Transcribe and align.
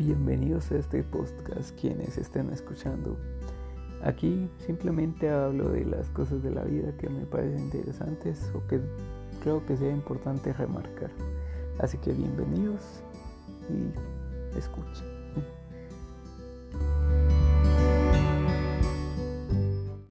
Bienvenidos 0.00 0.72
a 0.72 0.78
este 0.78 1.02
podcast 1.02 1.78
quienes 1.78 2.16
estén 2.16 2.48
escuchando. 2.48 3.18
Aquí 4.02 4.48
simplemente 4.56 5.28
hablo 5.28 5.68
de 5.68 5.84
las 5.84 6.08
cosas 6.08 6.42
de 6.42 6.50
la 6.50 6.64
vida 6.64 6.96
que 6.96 7.10
me 7.10 7.26
parecen 7.26 7.64
interesantes 7.64 8.50
o 8.54 8.66
que 8.66 8.80
creo 9.42 9.62
que 9.66 9.76
sea 9.76 9.90
importante 9.90 10.54
remarcar. 10.54 11.10
Así 11.80 11.98
que 11.98 12.14
bienvenidos 12.14 13.02
y 13.68 14.56
escuchen. 14.58 15.19